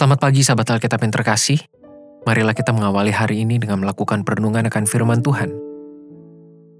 Selamat 0.00 0.16
pagi 0.16 0.40
sahabat 0.40 0.64
Alkitab 0.64 1.04
yang 1.04 1.12
terkasih. 1.12 1.60
Marilah 2.24 2.56
kita 2.56 2.72
mengawali 2.72 3.12
hari 3.12 3.44
ini 3.44 3.60
dengan 3.60 3.84
melakukan 3.84 4.24
perenungan 4.24 4.64
akan 4.64 4.88
firman 4.88 5.20
Tuhan. 5.20 5.52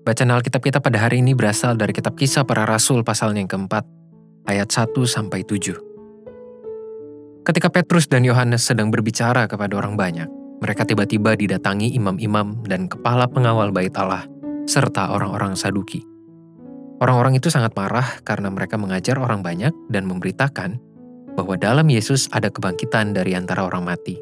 Bacaan 0.09 0.33
Alkitab 0.33 0.65
kita 0.65 0.81
pada 0.81 1.05
hari 1.05 1.21
ini 1.21 1.37
berasal 1.37 1.77
dari 1.77 1.93
kitab 1.93 2.17
kisah 2.17 2.49
para 2.49 2.65
rasul 2.65 3.05
pasal 3.05 3.37
yang 3.37 3.45
keempat, 3.45 3.85
ayat 4.49 4.73
1 4.73 4.97
sampai 5.05 5.45
7. 5.45 7.45
Ketika 7.45 7.69
Petrus 7.69 8.09
dan 8.09 8.25
Yohanes 8.25 8.65
sedang 8.65 8.89
berbicara 8.89 9.45
kepada 9.45 9.77
orang 9.77 10.01
banyak, 10.01 10.33
mereka 10.65 10.89
tiba-tiba 10.89 11.37
didatangi 11.37 11.93
imam-imam 11.93 12.65
dan 12.65 12.89
kepala 12.89 13.29
pengawal 13.29 13.69
bait 13.69 13.93
Allah, 14.01 14.25
serta 14.65 15.13
orang-orang 15.13 15.61
Saduki. 15.61 16.01
Orang-orang 17.05 17.37
itu 17.37 17.53
sangat 17.53 17.77
marah 17.77 18.17
karena 18.25 18.49
mereka 18.49 18.81
mengajar 18.81 19.21
orang 19.21 19.45
banyak 19.45 19.77
dan 19.93 20.09
memberitakan 20.09 20.81
bahwa 21.41 21.57
dalam 21.57 21.89
Yesus 21.89 22.29
ada 22.37 22.53
kebangkitan 22.53 23.17
dari 23.17 23.33
antara 23.33 23.65
orang 23.65 23.89
mati. 23.89 24.21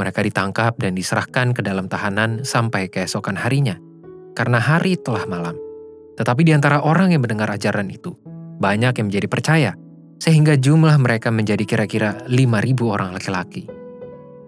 Mereka 0.00 0.24
ditangkap 0.24 0.80
dan 0.80 0.96
diserahkan 0.96 1.52
ke 1.52 1.60
dalam 1.60 1.84
tahanan 1.84 2.40
sampai 2.48 2.88
keesokan 2.88 3.36
harinya, 3.36 3.76
karena 4.32 4.56
hari 4.56 4.96
telah 4.96 5.28
malam. 5.28 5.52
Tetapi 6.16 6.40
di 6.40 6.56
antara 6.56 6.80
orang 6.80 7.12
yang 7.12 7.20
mendengar 7.20 7.52
ajaran 7.52 7.92
itu, 7.92 8.16
banyak 8.56 8.96
yang 8.96 9.12
menjadi 9.12 9.28
percaya, 9.28 9.70
sehingga 10.16 10.56
jumlah 10.56 10.96
mereka 10.96 11.28
menjadi 11.28 11.68
kira-kira 11.68 12.16
5.000 12.24 12.88
orang 12.88 13.12
laki-laki. 13.12 13.68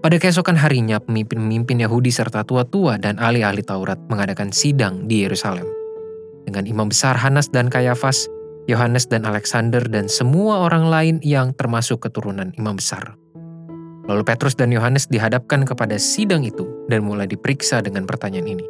Pada 0.01 0.17
keesokan 0.17 0.56
harinya, 0.56 0.97
pemimpin-pemimpin 0.99 1.84
Yahudi 1.84 2.09
serta 2.09 2.43
tua-tua 2.49 2.97
dan 2.97 3.21
ahli-ahli 3.21 3.61
Taurat 3.61 4.01
mengadakan 4.09 4.49
sidang 4.49 5.05
di 5.05 5.29
Yerusalem. 5.29 5.69
Dengan 6.49 6.65
imam 6.65 6.89
besar 6.89 7.21
Hanas 7.21 7.53
dan 7.53 7.69
Kayafas, 7.69 8.27
Yohanes 8.71 9.11
dan 9.11 9.27
Alexander 9.27 9.83
dan 9.83 10.07
semua 10.07 10.63
orang 10.63 10.87
lain 10.87 11.17
yang 11.27 11.51
termasuk 11.55 12.07
keturunan 12.07 12.55
imam 12.55 12.79
besar. 12.79 13.19
Lalu 14.07 14.23
Petrus 14.27 14.59
dan 14.59 14.71
Yohanes 14.75 15.07
dihadapkan 15.07 15.63
kepada 15.63 15.95
sidang 15.99 16.43
itu 16.43 16.67
dan 16.91 17.07
mulai 17.07 17.31
diperiksa 17.31 17.83
dengan 17.83 18.07
pertanyaan 18.07 18.59
ini. 18.59 18.67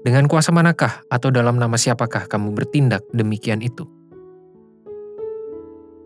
Dengan 0.00 0.28
kuasa 0.28 0.52
manakah 0.52 1.04
atau 1.12 1.28
dalam 1.28 1.60
nama 1.60 1.76
siapakah 1.76 2.24
kamu 2.28 2.56
bertindak 2.56 3.04
demikian 3.12 3.60
itu? 3.60 3.84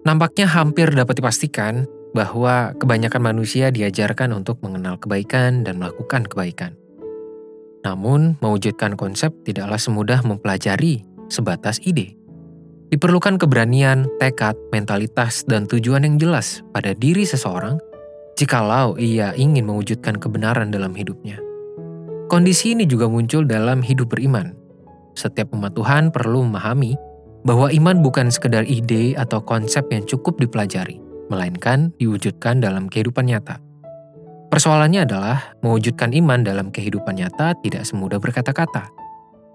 Nampaknya 0.02 0.50
hampir 0.50 0.90
dapat 0.90 1.22
dipastikan 1.22 1.86
bahwa 2.14 2.74
kebanyakan 2.78 3.22
manusia 3.22 3.74
diajarkan 3.74 4.34
untuk 4.34 4.62
mengenal 4.62 4.98
kebaikan 4.98 5.66
dan 5.66 5.78
melakukan 5.78 6.26
kebaikan. 6.26 6.78
Namun, 7.82 8.38
mewujudkan 8.40 8.96
konsep 8.96 9.34
tidaklah 9.44 9.76
semudah 9.76 10.22
mempelajari 10.22 11.04
sebatas 11.28 11.82
ide. 11.82 12.23
Diperlukan 12.92 13.40
keberanian, 13.40 14.04
tekad, 14.20 14.52
mentalitas, 14.68 15.40
dan 15.48 15.64
tujuan 15.64 16.04
yang 16.04 16.16
jelas 16.20 16.60
pada 16.76 16.92
diri 16.92 17.24
seseorang 17.24 17.80
jikalau 18.36 19.00
ia 19.00 19.32
ingin 19.32 19.64
mewujudkan 19.64 20.20
kebenaran 20.20 20.68
dalam 20.68 20.92
hidupnya. 20.92 21.40
Kondisi 22.28 22.76
ini 22.76 22.84
juga 22.84 23.08
muncul 23.08 23.48
dalam 23.48 23.80
hidup 23.80 24.12
beriman. 24.12 24.52
Setiap 25.16 25.54
umat 25.54 25.72
Tuhan 25.72 26.12
perlu 26.12 26.44
memahami 26.44 26.98
bahwa 27.46 27.72
iman 27.72 28.02
bukan 28.04 28.28
sekedar 28.28 28.66
ide 28.68 29.14
atau 29.16 29.40
konsep 29.40 29.86
yang 29.88 30.04
cukup 30.04 30.36
dipelajari, 30.36 31.00
melainkan 31.32 31.94
diwujudkan 31.96 32.60
dalam 32.60 32.90
kehidupan 32.90 33.30
nyata. 33.30 33.60
Persoalannya 34.52 35.08
adalah 35.08 35.56
mewujudkan 35.64 36.12
iman 36.14 36.44
dalam 36.44 36.68
kehidupan 36.68 37.16
nyata 37.16 37.56
tidak 37.64 37.88
semudah 37.88 38.20
berkata-kata 38.20 39.03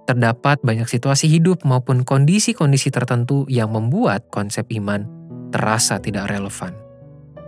terdapat 0.09 0.58
banyak 0.66 0.90
situasi 0.90 1.30
hidup 1.30 1.62
maupun 1.62 2.02
kondisi-kondisi 2.02 2.90
tertentu 2.90 3.46
yang 3.46 3.70
membuat 3.70 4.25
konsep 4.34 4.66
iman 4.74 5.06
terasa 5.53 6.02
tidak 6.02 6.34
relevan. 6.34 6.74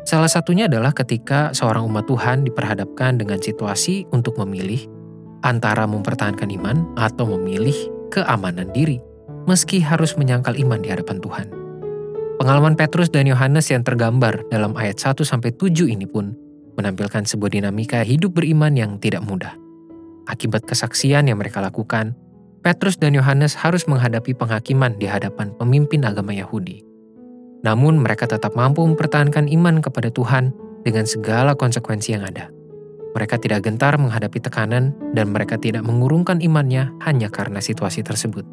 Salah 0.05 0.29
satunya 0.29 0.69
adalah 0.69 0.93
ketika 0.93 1.57
seorang 1.57 1.89
umat 1.89 2.05
Tuhan 2.05 2.45
diperhadapkan 2.45 3.17
dengan 3.17 3.41
situasi 3.41 4.05
untuk 4.13 4.37
memilih 4.37 4.85
antara 5.41 5.89
mempertahankan 5.89 6.53
iman 6.61 6.85
atau 6.97 7.33
memilih 7.33 7.73
keamanan 8.13 8.69
diri, 8.73 9.01
meski 9.49 9.81
harus 9.81 10.13
menyangkal 10.13 10.53
iman 10.53 10.81
di 10.81 10.89
hadapan 10.93 11.17
Tuhan. 11.17 11.47
Pengalaman 12.37 12.73
Petrus 12.77 13.09
dan 13.09 13.29
Yohanes 13.29 13.69
yang 13.69 13.81
tergambar 13.85 14.45
dalam 14.49 14.73
ayat 14.77 14.97
1-7 14.97 15.53
ini 15.89 16.09
pun 16.09 16.33
menampilkan 16.77 17.25
sebuah 17.25 17.53
dinamika 17.53 18.01
hidup 18.01 18.37
beriman 18.37 18.73
yang 18.73 18.97
tidak 18.97 19.21
mudah. 19.25 19.53
Akibat 20.25 20.65
kesaksian 20.65 21.29
yang 21.29 21.37
mereka 21.37 21.61
lakukan, 21.61 22.17
Petrus 22.61 22.93
dan 23.01 23.17
Yohanes 23.17 23.57
harus 23.57 23.89
menghadapi 23.89 24.37
penghakiman 24.37 24.93
di 25.01 25.09
hadapan 25.09 25.49
pemimpin 25.57 26.05
agama 26.05 26.29
Yahudi. 26.29 26.85
Namun, 27.65 27.97
mereka 27.97 28.29
tetap 28.29 28.53
mampu 28.53 28.85
mempertahankan 28.85 29.49
iman 29.49 29.81
kepada 29.81 30.13
Tuhan 30.13 30.53
dengan 30.85 31.09
segala 31.09 31.57
konsekuensi 31.57 32.13
yang 32.13 32.21
ada. 32.21 32.53
Mereka 33.17 33.41
tidak 33.41 33.65
gentar 33.65 33.97
menghadapi 33.97 34.37
tekanan, 34.37 34.93
dan 35.17 35.33
mereka 35.33 35.57
tidak 35.57 35.81
mengurungkan 35.81 36.37
imannya 36.37 36.93
hanya 37.01 37.33
karena 37.33 37.57
situasi 37.57 38.05
tersebut. 38.05 38.45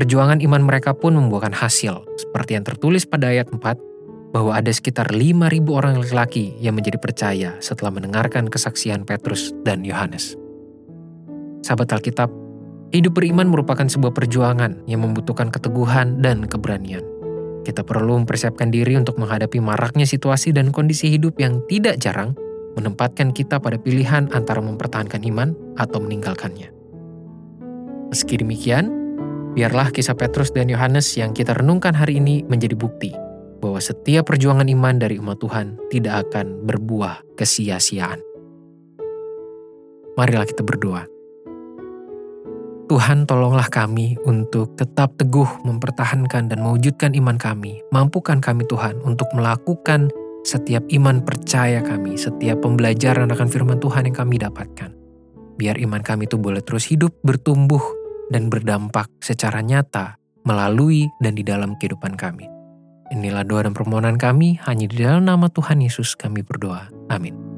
Perjuangan 0.00 0.40
iman 0.40 0.62
mereka 0.64 0.96
pun 0.96 1.12
membuahkan 1.12 1.52
hasil, 1.52 2.00
seperti 2.16 2.56
yang 2.56 2.64
tertulis 2.64 3.04
pada 3.04 3.28
ayat 3.28 3.52
4, 3.52 4.32
bahwa 4.32 4.56
ada 4.56 4.72
sekitar 4.72 5.12
5.000 5.12 5.60
orang 5.68 6.00
laki-laki 6.00 6.56
yang 6.56 6.72
menjadi 6.72 6.96
percaya 6.96 7.50
setelah 7.60 7.92
mendengarkan 7.92 8.48
kesaksian 8.48 9.04
Petrus 9.04 9.52
dan 9.60 9.84
Yohanes. 9.84 10.40
Sahabat 11.60 11.92
Alkitab, 11.92 12.49
Hidup 12.90 13.22
beriman 13.22 13.46
merupakan 13.46 13.86
sebuah 13.86 14.10
perjuangan 14.10 14.82
yang 14.90 15.06
membutuhkan 15.06 15.54
keteguhan 15.54 16.18
dan 16.18 16.42
keberanian. 16.42 17.06
Kita 17.62 17.86
perlu 17.86 18.18
mempersiapkan 18.18 18.66
diri 18.74 18.98
untuk 18.98 19.14
menghadapi 19.14 19.62
maraknya 19.62 20.02
situasi 20.02 20.50
dan 20.50 20.74
kondisi 20.74 21.06
hidup 21.06 21.38
yang 21.38 21.62
tidak 21.70 22.02
jarang 22.02 22.34
menempatkan 22.74 23.30
kita 23.30 23.62
pada 23.62 23.78
pilihan 23.78 24.26
antara 24.34 24.58
mempertahankan 24.58 25.22
iman 25.22 25.54
atau 25.78 26.02
meninggalkannya. 26.02 26.74
Meski 28.10 28.42
demikian, 28.42 28.90
biarlah 29.54 29.94
kisah 29.94 30.18
Petrus 30.18 30.50
dan 30.50 30.66
Yohanes 30.66 31.06
yang 31.14 31.30
kita 31.30 31.54
renungkan 31.54 31.94
hari 31.94 32.18
ini 32.18 32.42
menjadi 32.50 32.74
bukti 32.74 33.14
bahwa 33.62 33.78
setiap 33.78 34.26
perjuangan 34.26 34.66
iman 34.66 34.98
dari 34.98 35.14
umat 35.22 35.38
Tuhan 35.38 35.78
tidak 35.94 36.26
akan 36.26 36.66
berbuah 36.66 37.38
kesia-siaan. 37.38 38.18
Marilah 40.18 40.42
kita 40.42 40.66
berdoa. 40.66 41.19
Tuhan 42.90 43.22
tolonglah 43.22 43.70
kami 43.70 44.18
untuk 44.26 44.74
tetap 44.74 45.14
teguh 45.14 45.46
mempertahankan 45.62 46.50
dan 46.50 46.58
mewujudkan 46.58 47.14
iman 47.14 47.38
kami. 47.38 47.78
Mampukan 47.94 48.42
kami 48.42 48.66
Tuhan 48.66 48.98
untuk 49.06 49.30
melakukan 49.30 50.10
setiap 50.42 50.82
iman 50.90 51.22
percaya 51.22 51.86
kami, 51.86 52.18
setiap 52.18 52.66
pembelajaran 52.66 53.30
akan 53.30 53.46
firman 53.46 53.78
Tuhan 53.78 54.10
yang 54.10 54.16
kami 54.18 54.42
dapatkan. 54.42 54.90
Biar 55.54 55.78
iman 55.78 56.02
kami 56.02 56.26
itu 56.26 56.34
boleh 56.34 56.66
terus 56.66 56.90
hidup, 56.90 57.14
bertumbuh, 57.22 57.84
dan 58.34 58.50
berdampak 58.50 59.06
secara 59.22 59.62
nyata 59.62 60.18
melalui 60.42 61.06
dan 61.22 61.38
di 61.38 61.46
dalam 61.46 61.78
kehidupan 61.78 62.18
kami. 62.18 62.50
Inilah 63.14 63.46
doa 63.46 63.70
dan 63.70 63.74
permohonan 63.74 64.18
kami, 64.18 64.58
hanya 64.66 64.90
di 64.90 64.98
dalam 64.98 65.30
nama 65.30 65.46
Tuhan 65.46 65.78
Yesus 65.78 66.18
kami 66.18 66.42
berdoa. 66.42 66.90
Amin. 67.06 67.49